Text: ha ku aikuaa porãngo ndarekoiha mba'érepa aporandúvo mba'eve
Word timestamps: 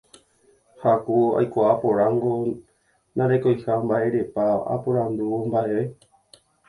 ha 0.81 0.91
ku 1.05 1.15
aikuaa 1.39 1.73
porãngo 1.83 2.33
ndarekoiha 3.13 3.73
mba'érepa 3.83 4.45
aporandúvo 4.75 5.37
mba'eve 5.47 5.83